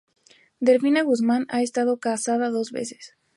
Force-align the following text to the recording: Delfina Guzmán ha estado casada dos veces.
Delfina 0.69 1.03
Guzmán 1.03 1.45
ha 1.49 1.61
estado 1.61 1.99
casada 1.99 2.49
dos 2.49 2.71
veces. 2.71 3.13